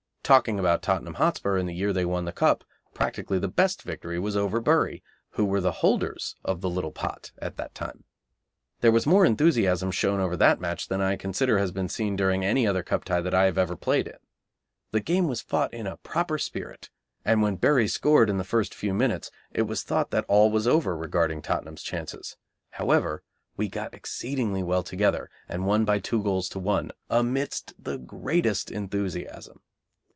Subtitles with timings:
[0.23, 2.63] Talking about Tottenham Hotspur in the year they won the Cup,
[2.93, 7.33] practically the best victory was over Bury, who were the holders of the "Little Pot"
[7.39, 8.05] at that time.
[8.79, 12.45] There was more enthusiasm shown over that match than I consider has been seen during
[12.45, 14.15] any other Cup tie that I have ever played in.
[14.91, 16.89] The game was fought in a proper spirit,
[17.25, 20.65] and when Bury scored in the first few minutes it was thought that all was
[20.65, 22.37] over regarding Tottenham's chances.
[22.69, 23.21] However,
[23.57, 28.71] we got exceedingly well together, and won by two goals to one, amidst the greatest
[28.71, 29.59] enthusiasm.